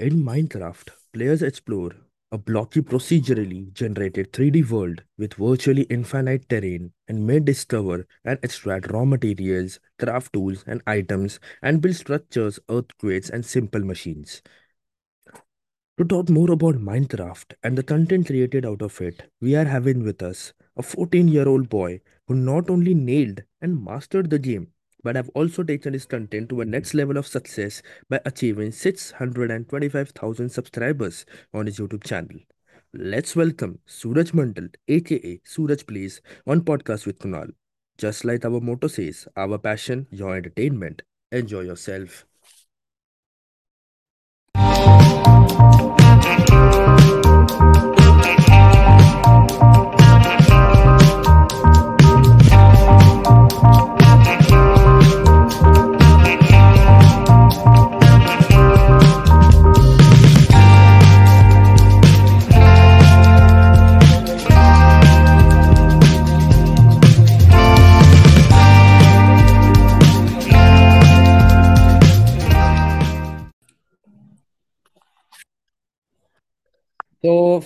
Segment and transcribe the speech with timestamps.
[0.00, 1.90] In Minecraft, players explore
[2.32, 8.90] a blocky procedurally generated 3D world with virtually infinite terrain and may discover and extract
[8.90, 14.40] raw materials, craft tools and items, and build structures, earthquakes, and simple machines.
[15.98, 20.02] To talk more about Minecraft and the content created out of it, we are having
[20.02, 24.68] with us a 14 year old boy who not only nailed and mastered the game,
[25.02, 30.48] but have also taken his content to a next level of success by achieving 625,000
[30.48, 32.38] subscribers on his YouTube channel.
[32.92, 37.50] Let's welcome Suraj Mandal, aka Suraj Plays, on Podcast with Kunal.
[37.98, 41.02] Just like our motto says, our passion, your entertainment.
[41.30, 42.26] Enjoy yourself.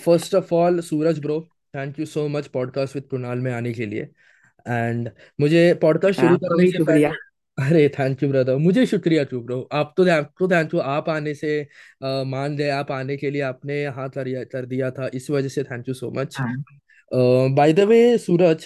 [0.05, 1.39] First of all Suraj bro
[1.73, 4.07] thank you so much podcast with Kunal में आने के लिए.
[4.65, 5.09] And
[5.41, 7.09] मुझे podcast शुरू करने से शुक्रिया.
[7.09, 11.09] पहले अरे थैंक यू ब्रदर मुझे शुक्रिया क्यों ब्रो आप तो आपको थैंक यू आप
[11.09, 11.59] आने से
[12.03, 15.09] अ, मान गए आप आने के लिए आपने हाँ कर, कर दिया था.
[15.13, 16.37] इस वजह से thank you so much
[17.55, 18.65] by the way Suraj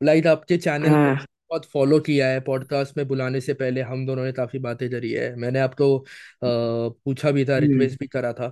[0.00, 1.14] like आपके चैनल को हाँ
[1.50, 2.40] बहुत फॉलो किया है.
[2.40, 5.34] पॉडकास्ट में बुलाने से पहले हम दोनों ने काफ़ी बातें करी है.
[5.36, 6.04] मैंने आपको अ,
[6.42, 8.48] पूछा भी था हम्म, रिक्वेस्ट भी करा था.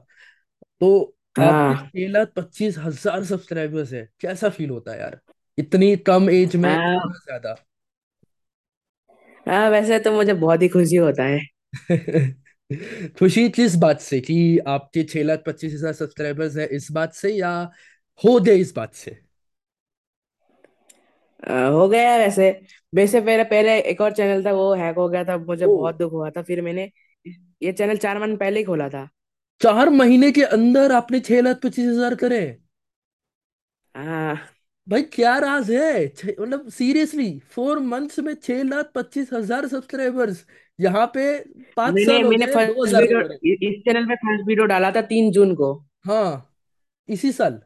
[0.80, 5.20] तो आपके हाँ। छह लाख पच्चीस हज़ार सब्सक्राइबर्स है। कैसा फील होता है यार?
[5.58, 7.54] इतनी कम एज में हाँ। इतना ज़्यादा।
[9.46, 11.38] हाँ, वैसे तो मुझे बहुत ही खुशी होता है।
[13.18, 14.20] खुशी किस बात से?
[14.20, 17.52] कि आपके छह लाख पच्चीस हज़ार सब्सक्राइबर्स है इस बात से या
[18.20, 19.16] हो गए इस बात से?
[21.42, 22.50] अ, हो गया वैसे।
[22.92, 25.96] वैसे मेरा पहले एक और चैनल था वो हैक हो गया था। मुझे ओ बहुत
[25.96, 26.90] दुख हुआ था। फिर मैंने
[27.62, 29.08] ये चैनल चार मंथ पहले ही खोला था।
[29.60, 32.40] चार महीने के अंदर आपने छह लाख पच्चीस हज़ार करे।
[33.94, 34.34] हाँ।
[34.86, 36.06] भाई क्या राज है?
[36.08, 40.44] छह- मतलब सीरियसली फोर मंथ्स में छह लाख पच्चीस हज़ार सब्सक्राइबर्स
[40.78, 41.24] यहाँ पे
[41.76, 44.46] पाँच मैंने साल हो मैंने गए दो फ़र्स्ट हज़ार वीडियो करे इस चैनल पे फ़र्स्ट
[44.48, 45.72] वीडियो डाला था तीन जून को।
[46.06, 46.54] हाँ
[47.08, 47.60] इसी साल।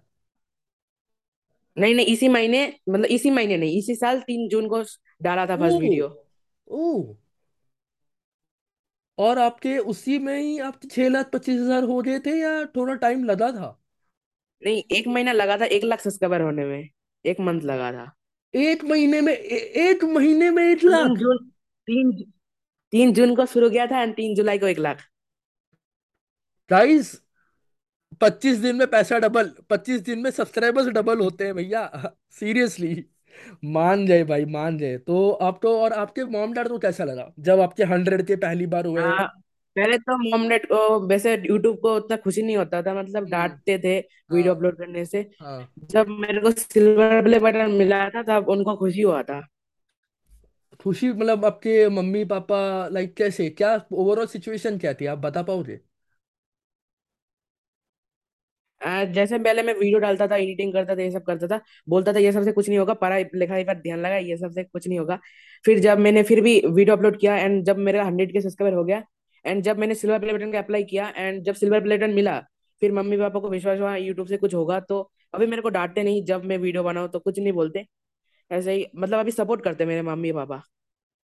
[1.77, 4.83] नहीं नहीं इसी महीने मतलब इसी महीने नहीं इसी साल तीन जून को
[5.23, 6.09] डाला था ओ फ़र्स्ट वीडियो
[6.69, 7.15] ओ
[9.19, 12.95] और आपके उसी में ही आपके छह लाख पच्चीस हज़ार हो गए थे या थोड़ा
[12.95, 13.79] टाइम लगा था?
[14.63, 16.89] नहीं एक महीना लगा था एक लाख सब्सक्राइबर होने में
[17.25, 18.13] एक मंथ लगा था।
[18.55, 19.57] एक महीने में ए,
[19.91, 21.11] एक महीने में एक तीन लाख?
[21.19, 21.39] जून
[21.89, 22.13] तीन
[22.93, 25.03] तीन जून को शुरू किया था एंड तीन जुलाई को एक लाख।
[26.71, 27.15] गाइस
[28.21, 31.87] पच्चीस दिन में पैसा डबल पच्चीस दिन में सब्सक्राइबर्स डबल होते हैं भैया
[32.31, 32.95] सीरियसली
[33.65, 37.31] मान जाए भाई मान जाए। तो आपको और आपके मॉम डैड को कैसा लगा?
[37.39, 39.27] जब आपके हंड्रेड के पहली बार हुए। हाँ
[39.77, 43.31] पहले तो मॉम डैड को वैसे यूट्यूब को उतना खुशी नहीं होता था मतलब हम्म।
[43.31, 43.99] डांटते थे
[44.33, 48.49] वीडियो हाँ अपलोड करने से। हाँ। जब मेरे को सिल्वर प्ले बटन मिला था तब
[48.49, 49.41] उनको खुशी हुआ था।
[50.81, 53.49] खुशी मतलब आपके मम्मी पापा लाइक कैसे?
[53.51, 55.07] क्या ओवरऑल सिचुएशन क्या थी?
[55.07, 55.79] आप बता पाओगे?
[58.83, 62.19] जैसे पहले मैं वीडियो डालता था, एडिटिंग करता था, ये सब करता था, बोलता था,
[62.19, 65.19] ये सबसे कुछ नहीं होगा, पढ़ाई, लिखाई पर ध्यान लगा, ये सबसे कुछ नहीं होगा।
[65.65, 68.85] फिर जब मैंने फिर भी वीडियो अपलोड किया एंड जब मेरा हंड्रेड के सब्सक्राइबर हो
[68.85, 69.03] गया
[69.45, 72.39] एंड जब मैंने सिल्वर प्ले बटन का अप्लाई किया एंड जब सिल्वर प्ले बटन मिला,
[72.83, 76.03] फिर मम्मी पापा को विश्वास हुआ यूट्यूब से कुछ होगा। तो अभी मेरे को डांटते
[76.03, 77.87] नहीं, जब मैं वीडियो बनाऊँ तो कुछ नहीं बोलते।
[78.51, 80.63] ऐसे ही मतलब अभी सपोर्ट करते मेरे मम्मी पापा।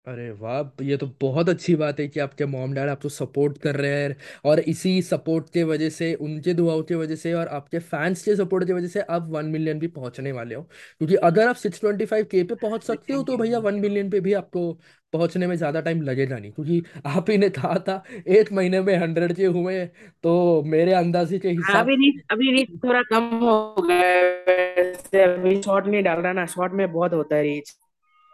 [0.08, 3.76] अरे वाह ये तो बहुत अच्छी बात है कि आपके मॉम डैड आपको सपोर्ट कर
[3.76, 7.78] रहे हैं और इसी सपोर्ट के वजह से उनके दुआओं की वजह से और आपके
[7.80, 11.48] फैंस के सपोर्ट की वजह से आप वन मिलियन भी पहुँचने वाले हो। क्योंकि अगर
[11.48, 14.32] आप सिक्स ट्वेंटी फाइव के पे पहुँच सकते हो तो भैया वन मिलियन पे भी
[14.34, 14.72] आपको
[15.12, 18.97] पहुँचने में ज़्यादा टाइम लगेगा नहीं। क्योंकि आप ही ने कहा था एक महीने में
[18.97, 19.84] हंड्रेड के हुए
[20.22, 25.24] तो मेरे अंदाजे के हाँ हिसाब अभी रीच अभी रीच से थोड़ा कम हो गया
[25.24, 27.71] अभी शॉर्ट नहीं डाल रहा ना शॉर्ट में बहुत होता है रीच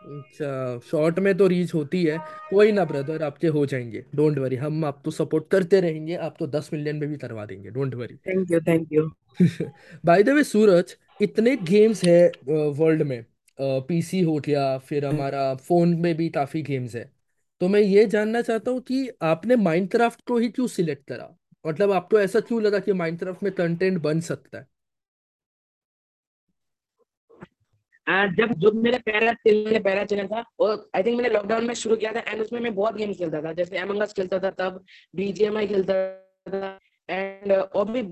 [0.05, 2.19] अच्छा शॉर्ट में तो रीच होती है।
[2.51, 6.71] कोई ना ब्रदर आपके हो जाएँगे। डोंट वरी हम आपको सपोर्ट करते रहेंगे। आपको दस
[6.73, 9.11] मिलियन में भी करवा देंगे। Don't worry thank you thank you
[10.05, 13.25] by the way Suraj इतने गेम्स है वर्ल्ड में।
[13.59, 17.11] पीसी हो गया फिर हमारा फ़ोन में भी काफ़ी गेम्स है।
[17.61, 21.35] तो मैं ये जानना चाहता हूँ कि आपने माइनक्राफ्ट को ही क्यों सिलेक्ट करा?
[21.65, 24.67] मतलब आपको ऐसा क्यों लगा कि माइनक्राफ्ट में कंटेंट बन सकता है?
[28.07, 31.75] आ, जब जो मेरा पहला चैनल पहला चैनल था और आई थिंक मैंने लॉकडाउन में
[31.75, 34.51] शुरू किया था एंड उसमें मैं बहुत गेम्स खेलता था जैसे एमंग अस खेलता था
[34.59, 34.85] तब
[35.17, 35.95] बीजीएमआई खेलता
[36.49, 36.79] था
[37.09, 38.03] एंड और भी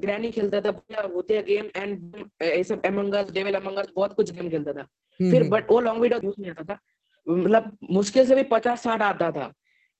[0.00, 4.32] ग्रैनी खेलता था होते गेम एंड ये सब among us devil among us बहुत कुछ
[4.32, 6.78] गेम खेलता था। हम्म फिर हम्म। बट वो लॉन्ग वीडियो यूज़ नहीं आता था।
[7.26, 9.52] मतलब मुश्किल से भी पचास साठ आता था।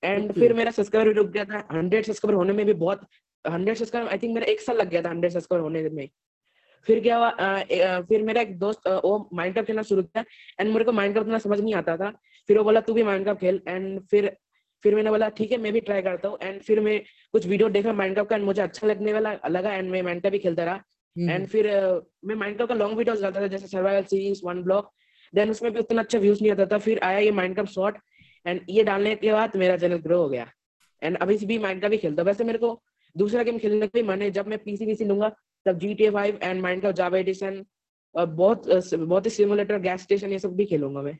[0.03, 3.05] एंड फिर मेरा सब्सक्राइबर भी रुक गया था। हंड्रेड सब्सक्राइबर होने में भी बहुत
[3.45, 6.07] हंड्रेड सब्सक्राइबर आई थिंक मेरा एक साल लग गया था हंड्रेड सब्सक्राइबर होने में।
[6.87, 7.29] फिर क्या हुआ
[8.01, 10.23] फिर मेरा एक दोस्त वो माइनक्राफ्ट खेलना शुरू किया
[10.59, 12.09] एंड मेरे को माइनक्राफ्ट इतना समझ नहीं आता था।
[12.49, 14.35] फिर वो बोला तू भी माइनक्राफ्ट खेल। एंड फिर
[14.83, 16.99] फिर मैंने बोला ठीक है मैं भी ट्राई करता हूँ। एंड फिर मैं
[17.33, 20.39] कुछ वीडियो देखा माइनक्राफ्ट का एंड मुझे अच्छा लगने वाला लगा एंड मैं माइनक्राफ्ट भी
[20.39, 20.75] खेलता रहा।
[21.15, 21.67] एंड हम्म। फिर
[22.25, 24.91] मैं माइनक्राफ्ट का लॉन्ग वीडियोस डालता था जैसे survival series one block
[25.33, 27.97] then उसमें भी उतना अच्छा व्यूज़ नहीं आता था। फिर आया ये माइनक्राफ्ट शॉर्ट
[28.45, 30.47] एंड ये डालने के बाद मेरा चैनल ग्रो हो गया।
[31.01, 32.81] एंड अभी भी माइनक्राफ्ट भी खेलता हूँ। वैसे मेरे को
[33.15, 35.31] दूसरा गेम खेलने का भी मन है जब मैं पीसी वीसी लूँगा
[35.65, 37.63] तब G T A five and Minecraft Java edition
[38.15, 41.17] और बहुत बहुत ही सिमुलेटर गैस स्टेशन ये सब भी खेलूँगा मैं।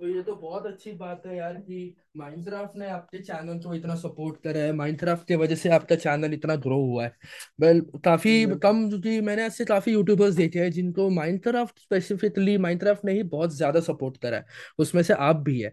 [0.00, 3.94] तो ये तो बहुत अच्छी बात है यार कि माइनक्राफ्ट ने आपके चैनल को इतना
[3.94, 7.12] सपोर्ट करा है। माइनक्राफ्ट की वजह से आपका चैनल इतना ग्रो हुआ है।
[7.60, 8.32] वेल काफ़ी
[8.62, 13.54] कम क्योंकि मैंने ऐसे काफ़ी यूट्यूबर्स देखे हैं जिनको माइनक्राफ्ट स्पेसिफिकली माइनक्राफ्ट ने ही बहुत
[13.56, 14.44] ज़्यादा सपोर्ट करा है।
[14.78, 15.72] उसमें से आप भी है।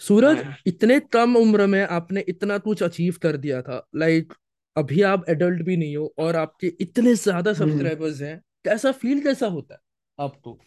[0.00, 4.32] सूरज हाँ। इतने कम उम्र में आपने इतना कुछ अचीव कर दिया था। लाइक
[4.76, 9.22] अभी आप एडल्ट भी नहीं हो और आपके इतने ज़्यादा हम्म, सब्सक्राइबर्स हैं। कैसा फील
[9.22, 9.80] कैसा होता है
[10.18, 10.58] आपको?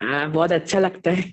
[0.00, 1.32] हाँ बहुत अच्छा लगता है।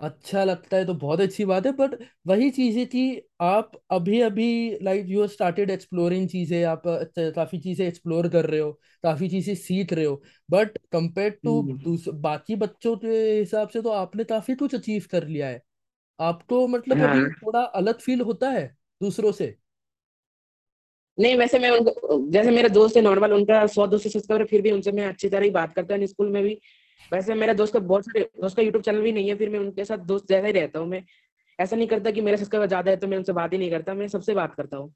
[0.00, 1.94] अच्छा लगता है तो बहुत अच्छी बात है बट
[2.26, 3.02] वही चीज़ है कि
[3.42, 4.46] आप अभी अभी
[4.82, 6.82] लाइक यू स्टार्टेड एक्सप्लोरिंग चीज़ें आप
[7.18, 8.72] काफ़ी चीज़ें एक्सप्लोर कर रहे हो
[9.04, 11.78] काफ़ी चीज़ें सीख रहे हो बट कंपेयर टू हम्म,
[12.20, 13.08] बाकी बच्चों के
[13.38, 15.62] हिसाब से तो आपने काफ़ी कुछ अचीव कर लिया है।
[16.20, 18.66] आपको मतलब अभी हाँ। थोड़ा अलग फील होता है
[19.00, 19.56] दूसरों से?
[21.18, 24.62] नहीं वैसे मैं उनको जैसे मेरे दोस्त है नॉर्मल उनका सौ दो सौ सब्सक्राइबर फिर
[24.62, 26.54] भी उनसे मैं अच्छी तरह ही बात करता हूँ स्कूल में भी।
[27.12, 29.58] वैसे मेरे दोस्त का बहुत सारे दोस्त का यूट्यूब चैनल भी नहीं है फिर मैं
[29.60, 31.02] उनके साथ दोस्त जैसा ही रहता हूँ मैं
[31.58, 33.94] ऐसा नहीं करता कि मेरे सब्सक्राइबर ज़्यादा है तो मैं उनसे बात ही नहीं करता
[33.94, 34.92] मैं सबसे बात करता हूँ।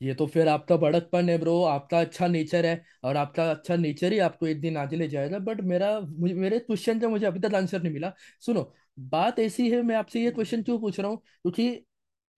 [0.00, 4.12] ये तो फिर आपका बड़कपन है ब्रो आपका अच्छा नेचर है और आपका अच्छा नेचर
[4.12, 7.40] ही आपको एक दिन आगे ले जाएगा बट मेरा मुझे मेरे क्वेश्चन का मुझे अभी
[7.40, 8.62] तक आंसर नहीं मिला। सुनो
[8.98, 11.16] बात ऐसी है मैं आपसे ये क्वेश्चन क्यों पूछ रहा हूँ?
[11.16, 11.84] क्योंकि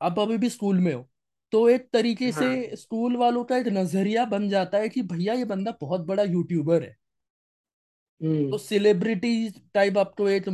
[0.00, 1.08] आप अभी भी स्कूल में हो
[1.52, 5.34] तो एक तरीके से हाँ। स्कूल वालों का एक नज़रिया बन जाता है कि भैया
[5.34, 6.96] ये बंदा बहुत बड़ा यूट्यूबर है।
[8.20, 10.48] हम्म। तो सेलिब्रिटी टाइप आपको एक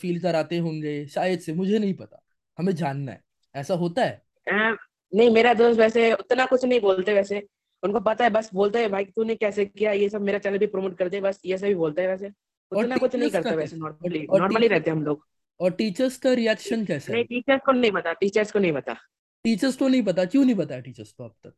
[0.00, 2.22] फील कराते होंगे शायद से मुझे नहीं पता
[2.58, 3.20] हमें जानना है
[3.54, 4.22] ऐसा होता है?
[4.46, 4.74] आ,
[5.12, 7.46] नहीं मेरा दोस्त वैसे उतना कुछ नहीं बोलते वैसे
[7.82, 10.66] उनको पता है बस बोलते हैं भाई तूने कैसे किया ये सब मेरा चैनल भी
[10.66, 12.26] प्रमोट कर दे बस ये सब भी बोलते हैं वैसे।
[12.72, 15.26] और उतना कुछ नहीं टीचर्स का करता वैसे नॉर्मली और नॉर्मली रहते हैं हम लोग।
[15.60, 18.96] और टीचर्स का रिएक्शन कैसा नहीं टीचर्स को नहीं पता टीचर्स को नहीं पता।
[19.44, 20.24] टीचर्स को नहीं पता?
[20.24, 21.52] क्यों नहीं पता टीचर्स को अब तक?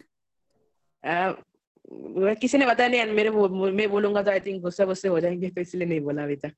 [1.04, 1.32] आ,
[2.34, 5.48] किसी ने बताया नहीं मेरे वो, मैं बोलूँगा तो आई थिंक गुस्सा गुस्से हो जाएँगे
[5.48, 6.52] तो इसलिए नहीं बोला अभी तक।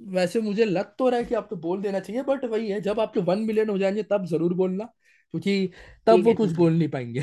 [0.00, 3.00] वैसे मुझे लग तो रहा है कि आपको बोल देना चाहिए बट वही है जब
[3.00, 5.70] आपके वन मिलियन हो जाएँगे तब ज़रूर बोलना क्योंकि
[6.06, 7.20] तब वो कुछ बोल नहीं पाएँगे।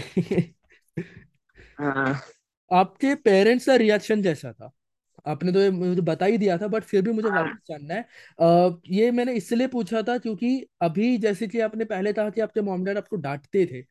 [1.80, 2.22] हाँ।
[2.72, 4.72] आपके पेरेंट्स का रिएक्शन जैसा था?
[5.26, 7.94] आपने तो ये मुझे बता ही दिया था बट फिर भी मुझे हाँ। वापस जानना
[7.94, 8.06] है।
[8.90, 12.84] ये मैंने इसलिए पूछा था क्योंकि अभी जैसे कि आपने पहले कहा कि आपके मॉम
[12.86, 13.82] डैड आपको डांटते थे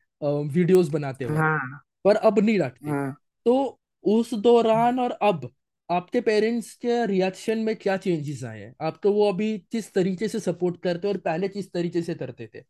[0.49, 3.15] वीडियोस बनाते वक्त हाँ। पर अब नहीं डांटते। हाँ।
[3.45, 5.49] तो उस दौरान और अब
[5.89, 8.73] आपके पेरेंट्स के रिएक्शन में क्या चेंजेस आए हैं?
[8.81, 12.63] आपको वो अभी किस तरीके से सपोर्ट करते और पहले किस तरीके से करते थे?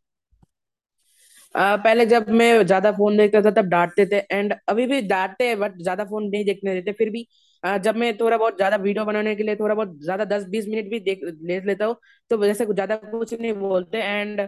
[1.54, 5.48] आ, पहले जब मैं ज़्यादा फ़ोन नहीं करता तब डांटते थे एंड अभी भी डांटते
[5.48, 7.26] हैं बट ज़्यादा फ़ोन नहीं देखने देते फिर भी
[7.64, 10.90] जब मैं थोड़ा बहुत ज़्यादा वीडियो बनाने के लिए थोड़ा बहुत ज़्यादा दस बीस मिनट
[10.90, 11.96] भी देख, ले लेता हूँ
[12.30, 14.40] तो जैसे ज़्यादा कुछ नहीं बोलते एंड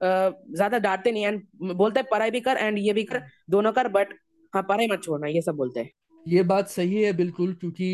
[0.00, 4.14] ज़्यादा डांटते नहीं एंड बोलते पढ़ाई भी कर एंड ये भी कर, दोनों कर बट
[4.52, 5.90] हाँ पढ़ाई मत छोड़ना, ये सब बोलते हैं।
[6.26, 7.84] ये बात सही है बिल्कुल, क्योंकि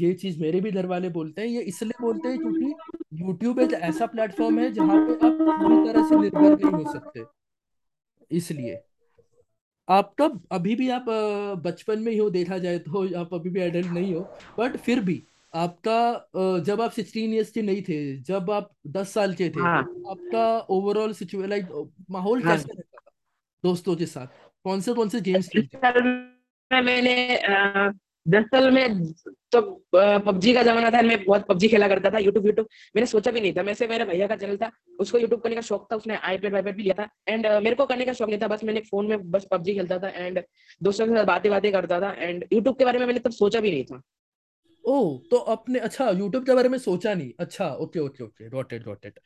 [0.00, 2.74] ये चीज़ मेरे भी घर वाले बोलते हैं, ये इसलिए बोलते हैं क्योंकि
[3.22, 7.24] यूट्यूब एक ऐसा प्लेटफॉर्म है जहाँ पे आप पूरी तरह से निर्भर नहीं हो सकते,
[8.30, 8.80] इसलिए।
[9.92, 11.04] आपका अभी भी आप
[11.64, 14.20] बचपन में ही हो देखा जाए तो आप अभी भी एडल्ट नहीं हो
[14.58, 15.22] बट फिर भी
[15.54, 16.28] आपका
[16.66, 19.80] जब आप सिक्सटीन ईयर्स के नहीं थे जब आप दस साल के थे हाँ।
[20.10, 23.10] आपका ओवरऑल सिचुएशन लाइक माहौल हाँ। कैसा रहता था
[23.64, 24.26] दोस्तों के साथ?
[24.64, 27.14] कौन से कौन से गेम्स खेलते मैंने
[28.26, 29.12] अ, दस साल में
[29.52, 29.60] तो
[29.94, 33.40] पबजी का जमाना था मैं बहुत पबजी खेला करता था यूट्यूब यूट्यूब मैंने सोचा भी
[33.40, 36.16] नहीं था। वैसे मेरे भैया का चैनल था उसको यूट्यूब करने का शौक था उसने
[36.16, 38.80] आईपैड वाईपैड भी लिया था। एंड मेरे को करने का शौक नहीं था बस मैंने
[38.90, 40.42] फ़ोन में बस पबजी खेलता था एंड
[40.82, 43.60] दोस्तों के साथ बातें बातें करता था। एंड यूट्यूब के बारे में मैंने तब सोचा
[43.60, 44.00] भी नहीं था।
[44.84, 48.72] ओह तो अपने अच्छा यूट्यूब के बारे में सोचा नहीं। अच्छा okay okay okay got
[48.72, 49.18] it got it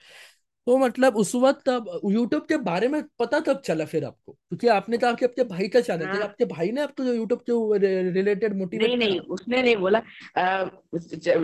[0.66, 4.32] तो मतलब उस वक्त अब यूट्यूब के बारे में पता तब चला फिर आपको?
[4.32, 7.40] क्योंकि आपने कहा कि आपके भाई का चैनल था हाँ, आपके भाई ने आपको यूट्यूब
[7.50, 10.02] के रिलेटेड मोटिवेट नहीं नहीं उसने नहीं बोला।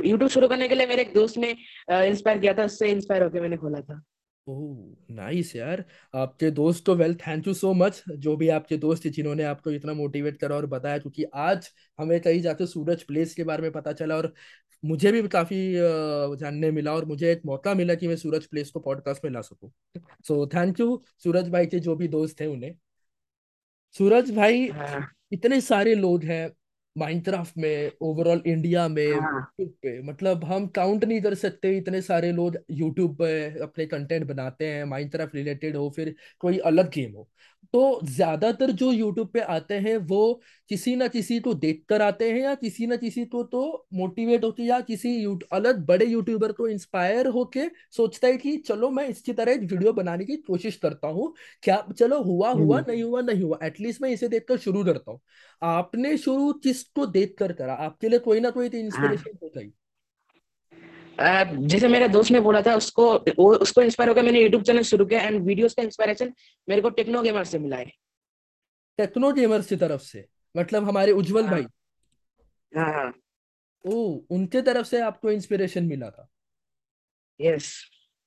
[0.04, 1.50] यूट्यूब शुरू करने के लिए मेरे एक दोस्त ने
[1.90, 4.02] इंस्पायर किया था उससे इंस्पायर होकर मैंने खोला था।
[4.46, 5.84] नाइस यार।
[6.14, 9.70] आपके दोस्त तो well thank you so much जो भी आपके दोस्त थे जिन्होंने आपको
[9.70, 13.72] इतना मोटिवेट करा और बताया क्योंकि आज हमें कहीं जाते सूरज प्लेस के बारे में
[13.72, 14.32] पता चला और
[14.84, 15.56] मुझे भी काफ़ी
[16.36, 19.40] जानने मिला और मुझे एक मौका मिला कि मैं सूरज प्लेस को पॉडकास्ट में ला
[19.40, 19.70] सकूँ।
[20.28, 22.74] सो थैंक यू सूरज भाई के जो भी दोस्त थे उन्हें।
[23.94, 26.48] सूरज भाई हाँ। इतने सारे लोग हैं
[26.96, 32.02] माइनक्राफ्ट में ओवरऑल इंडिया में हाँ। यूट्यूब पे मतलब हम काउंट नहीं कर सकते इतने
[32.02, 37.12] सारे लोग यूट्यूब पे अपने कंटेंट बनाते हैं माइनक्राफ्ट रिलेटेड हो फिर कोई अलग गेम
[37.12, 37.28] हो।
[37.74, 40.40] तो ज़्यादातर जो यूट्यूब पे आते हैं वो
[40.70, 43.62] किसी ना किसी को देख कर आते हैं या किसी ना किसी को तो
[43.94, 45.14] मोटिवेट होके या किसी
[45.52, 49.92] अलग बड़े यूट्यूबर को इंस्पायर होके सोचता है कि चलो मैं इसकी तरह एक वीडियो
[49.92, 54.02] बनाने की कोशिश करता हूँ। क्या चलो हुआ हुआ हम्म। नहीं हुआ नहीं हुआ एटलीस्ट
[54.02, 55.20] मैं इसे देखकर शुरू करता हूँ।
[55.62, 57.52] आपने शुरू किसको देख कर?
[57.52, 59.72] करा आपके लिए कोई ना कोई तो हाँ। इंस्पिरेशन होता ही।
[61.18, 65.04] जैसे मेरे दोस्त ने बोला था उसको वो उसको इंस्पायर होकर मैंने यूट्यूब चैनल शुरू
[65.06, 66.32] किया एंड वीडियोस का इंस्पिरेशन
[66.68, 67.90] मेरे को टेक्नो गेमर से मिला है।
[68.98, 71.66] टेक्नो गेमर्स की तरफ़ से मतलब हमारे उज्जवल हाँ। भाई।
[72.72, 73.12] हाँ हाँ।
[73.84, 73.94] ओ
[74.30, 76.28] उनके तरफ़ से आपको इंस्पिरेशन मिला था?
[77.40, 77.72] यस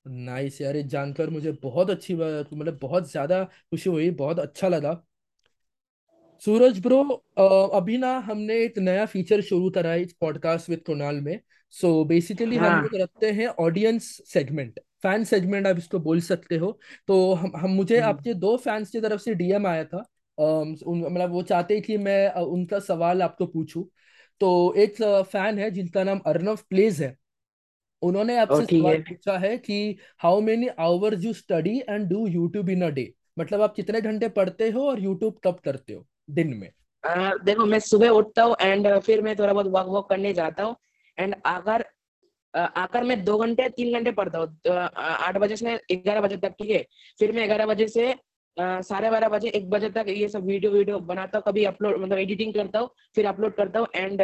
[0.05, 4.93] नाइस यार ये जानकर मुझे बहुत अच्छी मतलब बहुत ज़्यादा खुशी हुई बहुत अच्छा लगा।
[6.41, 7.01] सूरज ब्रो
[7.75, 11.39] अभी ना हमने एक नया फीचर शुरू करा है इस पॉडकास्ट विद कुणाल में।
[11.75, 16.57] सो बेसिकली हम हाँ। लोग रखते हैं ऑडियंस सेगमेंट फ़ैन सेगमेंट आप इसको बोल सकते
[16.57, 20.03] हो। तो हम हम मुझे हम्म, आपके दो फैंस की तरफ़ से डीएम आया था।
[20.37, 23.85] मतलब वो चाहते कि मैं उनका सवाल आपको पूछूँ।
[24.41, 25.01] तो एक
[25.31, 27.15] फ़ैन है जिनका नाम अर्नव प्लेज है।
[28.01, 29.79] उन्होंने आपसे सवाल पूछा है कि
[30.19, 34.29] how many hours you study and do YouTube in a day मतलब आप कितने घंटे
[34.31, 36.71] पढ़ते हो और यूट्यूब कब करते हो दिन में?
[37.03, 40.63] अ, देखो मैं सुबह उठता हूँ एंड फिर मैं थोड़ा बहुत वॉक वॉक करने जाता
[40.63, 40.75] हूँ।
[41.17, 41.85] एंड अगर
[42.53, 46.53] आकर मैं दो घंटे तीन घंटे पढ़ता हूँ तो, आठ बजे से ग्यारह बजे तक
[46.59, 46.85] ठीक है?
[47.19, 48.13] फिर मैं ग्यारह बजे से
[48.57, 52.17] साढ़े बारह बजे एक बजे तक ये सब वीडियो वीडियो बनाता हूँ कभी अपलोड मतलब
[52.17, 54.21] एडिटिंग करता हूँ फिर अपलोड करता हूँ एंड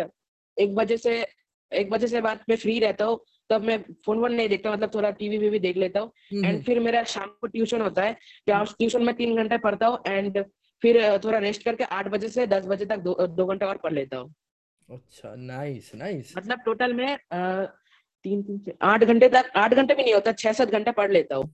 [0.58, 1.26] एक बजे से
[1.72, 3.20] एक बजे से बाद मैं फ्री रहता हूँ
[3.50, 6.62] तब मैं फ़ोन वोन नहीं देखता मतलब थोड़ा टीवी वीवी देख लेता हूँ। एंड हम्म।
[6.62, 8.14] फिर मेरा शाम को ट्यूशन होता है
[8.48, 10.44] ट्यूशन में तीन घंटे पढ़ता हूँ एंड
[10.82, 13.94] फिर थोड़ा रेस्ट करके आठ बजे से दस बजे तक दो, दो घंटे और पढ़
[13.94, 14.34] लेता हूँ।
[14.92, 17.66] अच्छा नाइस नाइस मतलब टोटल में अ,
[18.26, 21.36] तीन तीन आठ घंटे तक आठ घंटे भी नहीं होता छह सात घंटे पढ़ लेता
[21.36, 21.54] हूँ।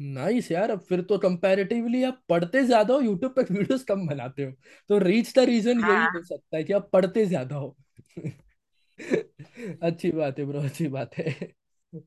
[0.00, 4.44] नाइस यार अब फिर तो कंपैरेटिवली आप पढ़ते ज़्यादा हो यूट्यूब पे वीडियोस कम बनाते
[4.44, 4.50] हो।
[4.90, 7.76] तो रीच द रीजन यही हाँ। हो सकता है कि आप पढ़ते ज़्यादा हो।
[9.82, 11.52] अच्छी बात है ब्रो अच्छी बात है।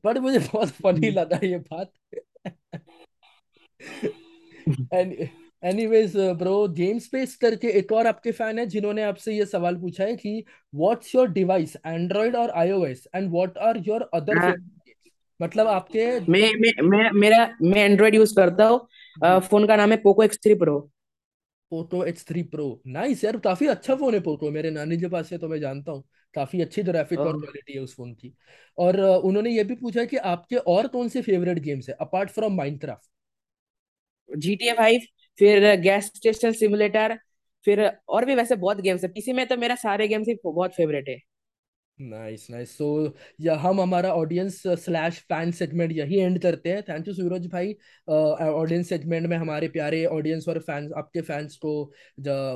[0.04, 1.92] पर मुझे बहुत फनी हम्म। लगा ये बात।
[4.94, 5.12] An
[5.62, 10.04] anyways bro game space करके एक और आपके फ़ैन है जिन्होंने आपसे ये सवाल पूछा
[10.04, 14.38] है कि व्हाट्स योर डिवाइस एंड्रॉइड और iOS and what are your other
[15.40, 19.96] मतलब आपके मैं मैं मैं मेरा मैं एंड्रॉइड यूज़ करता हूँ। फ़ोन का नाम है
[19.98, 20.78] Poco X three Pro
[21.72, 25.32] Poco H three Pro nice यार काफ़ी अच्छा फ़ोन है पोको मेरे नानी के पास
[25.32, 26.02] है तो मैं जानता हूँ।
[26.34, 28.32] काफ़ी अच्छी ग्राफिक और क्वालिटी है उस फ़ोन की।
[28.78, 32.56] और उन्होंने ये भी पूछा कि आपके और कौन से फेवरेट गेम्स है apart from
[32.56, 33.08] Minecraft
[34.30, 35.00] G T A five
[35.40, 37.18] फिर गैस स्टेशन सिमुलेटर
[37.64, 40.74] फिर और भी वैसे बहुत गेम्स है। पीसी में तो मेरा सारे गेम्स ही बहुत
[40.74, 41.18] फेवरेट है।
[41.98, 47.08] नाइस नाइस सो या हम हमारा ऑडियंस स्लैश फ़ैन सेगमेंट यही एंड करते हैं। थैंक
[47.08, 47.72] यू सूरज भाई।
[48.08, 51.82] ऑडियंस uh, सेगमेंट में हमारे प्यारे ऑडियंस और फैंस आपके फैंस को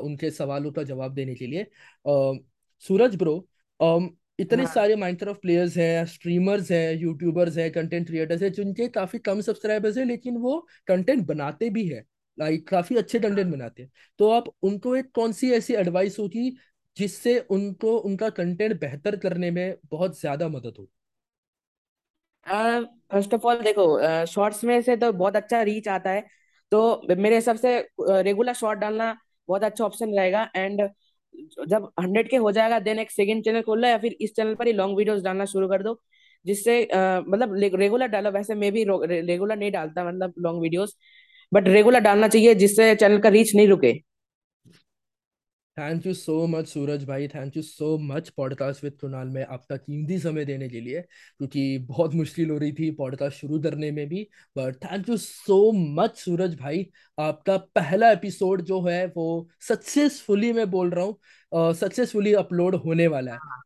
[0.00, 1.62] उनके सवालों का जवाब देने के लिए।
[2.06, 2.32] अ,
[2.80, 3.48] सूरज ब्रो
[3.80, 8.88] um, इतने हाँ। सारे माइनक्राफ्ट प्लेयर्स हैं स्ट्रीमर्स हैं यूट्यूबर्स हैं कंटेंट क्रिएटर्स हैं जिनके
[8.88, 12.04] काफ़ी कम सब्सक्राइबर्स हैं लेकिन वो कंटेंट बनाते भी हैं।
[12.38, 16.50] लाइक काफ़ी अच्छे कंटेंट बनाते हैं। तो आप उनको एक कौन सी ऐसी एडवाइस होगी
[16.96, 20.88] जिससे उनको, उनका कंटेंट बेहतर करने में बहुत ज़्यादा मदद हो?
[22.46, 23.84] फ़र्स्ट ऑफ़ ऑल देखो
[24.26, 26.24] शॉर्ट्स में से तो बहुत अच्छा रीच आता है।
[26.72, 27.78] तो मेरे हिसाब से
[28.22, 29.16] रेगुलर शॉर्ट डालना
[29.48, 30.88] बहुत अच्छा ऑप्शन रहेगा। एंड
[31.68, 34.54] जब हंड्रेड के हो जाएगा देन एक सेकंड चैनल खोल लो या फिर इस चैनल
[34.54, 36.00] पर ही लॉन्ग वीडियोस डालना शुरू कर दो।
[36.44, 40.96] जिससे मतलब रेगुलर डालो। वैसे मैं भी रेगुलर नहीं डालता मतलब लॉन्ग वीडियोस
[41.54, 43.92] बट रेगुलर डालना चाहिए जिससे चैनल का रीच नहीं रुके।
[45.76, 49.76] Thank you so much Suraj भाई। Thank you so much podcast with Kunal में आपका
[49.76, 54.06] कीमती समय देने के लिए क्योंकि बहुत मुश्किल हो रही थी पॉडकास्ट शुरू करने में
[54.08, 54.22] भी।
[54.58, 56.86] But thank you so much Suraj भाई।
[57.18, 63.32] आपका पहला एपिसोड जो है वो सक्सेसफुली मैं बोल रहा हूँ सक्सेसफुली अपलोड होने वाला
[63.32, 63.62] है। अ,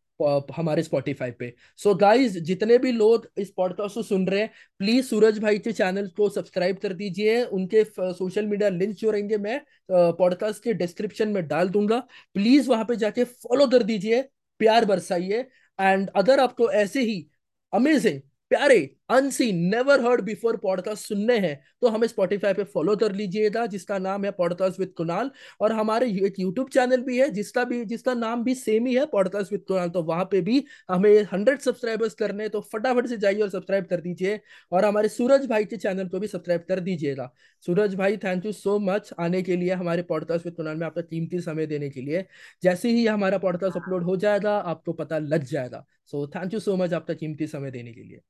[0.56, 4.50] हमारे स्पॉटिफाई पे। सो so गाइज़ जितने भी लोग इस पॉडकास्ट को सुन रहे हैं
[4.78, 9.36] प्लीज़ सूरज भाई के चैनल को सब्सक्राइब कर दीजिए। उनके सोशल मीडिया लिंक जो रहेंगे,
[9.38, 9.60] मैं
[9.90, 11.98] पॉडकास्ट के डिस्क्रिप्शन में डाल दूँगा।
[12.34, 14.22] प्लीज़ वहाँ पे जाके फॉलो कर दीजिए,
[14.60, 15.46] प्यार बरसाइए।
[15.78, 17.26] एंड अगर आपको ऐसे ही
[17.72, 18.20] अमेजिंग
[18.50, 18.78] प्यारे
[19.10, 23.98] unseen never heard before podcast सुनने हैं तो हमें स्पॉटिफाई पे फॉलो कर लीजिएगा, जिसका
[23.98, 28.14] नाम है पॉडकास्ट विद कुणाल और हमारे एक यूट्यूब चैनल भी है, जिसका भी, जिसका
[28.14, 32.14] नाम भी सेम ही है पॉडकास्ट विद कुणाल तो वहाँ पे भी हमें हंड्रेड सब्सक्राइबर्स
[32.14, 34.40] करने तो फटाफट से जाइए और सब्सक्राइब कर दीजिए,
[34.72, 37.30] और हमारे सूरज भाई के चैनल को भी सब्सक्राइब कर दीजिएगा।
[37.64, 41.02] सूरज भाई थैंक यू सो मच आने के लिए हमारे पॉडकास्ट विद कुणाल में आपका
[41.02, 42.24] कीमती समय देने के लिए।
[42.62, 46.76] जैसे ही हमारा पॉडकास्ट अपलोड हो जाएगा, आपको पता लग जाएगा। So thank you so
[46.76, 48.20] much आपका कीमती समय देने के लिए।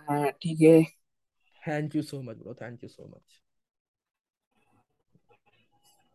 [0.00, 0.80] हाँ ठीक है।
[1.62, 3.40] Thank you so much bro thank you so much